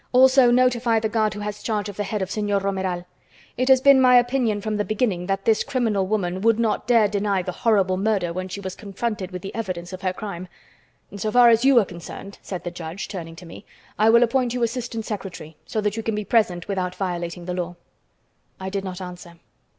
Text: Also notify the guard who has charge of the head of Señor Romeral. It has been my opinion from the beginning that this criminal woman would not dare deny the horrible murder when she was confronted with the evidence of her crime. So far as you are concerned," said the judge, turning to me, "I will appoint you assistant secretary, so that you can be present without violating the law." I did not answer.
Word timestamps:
Also 0.13 0.49
notify 0.49 0.99
the 0.99 1.07
guard 1.07 1.35
who 1.35 1.41
has 1.41 1.61
charge 1.61 1.87
of 1.87 1.95
the 1.95 2.03
head 2.03 2.23
of 2.23 2.29
Señor 2.31 2.63
Romeral. 2.63 3.05
It 3.55 3.67
has 3.69 3.81
been 3.81 4.01
my 4.01 4.15
opinion 4.17 4.59
from 4.59 4.77
the 4.77 4.83
beginning 4.83 5.27
that 5.27 5.45
this 5.45 5.63
criminal 5.63 6.07
woman 6.07 6.41
would 6.41 6.57
not 6.59 6.87
dare 6.87 7.07
deny 7.07 7.43
the 7.43 7.51
horrible 7.51 7.97
murder 7.97 8.33
when 8.33 8.47
she 8.49 8.59
was 8.59 8.73
confronted 8.75 9.29
with 9.29 9.43
the 9.43 9.53
evidence 9.53 9.93
of 9.93 10.01
her 10.01 10.11
crime. 10.11 10.47
So 11.17 11.31
far 11.31 11.49
as 11.49 11.63
you 11.65 11.77
are 11.79 11.85
concerned," 11.85 12.39
said 12.41 12.63
the 12.63 12.71
judge, 12.71 13.09
turning 13.09 13.35
to 13.35 13.45
me, 13.45 13.63
"I 13.99 14.09
will 14.09 14.23
appoint 14.23 14.55
you 14.55 14.63
assistant 14.63 15.05
secretary, 15.05 15.55
so 15.67 15.81
that 15.81 15.95
you 15.95 16.01
can 16.01 16.15
be 16.15 16.25
present 16.25 16.67
without 16.67 16.95
violating 16.95 17.45
the 17.45 17.53
law." 17.53 17.75
I 18.59 18.71
did 18.71 18.83
not 18.83 19.01
answer. 19.01 19.35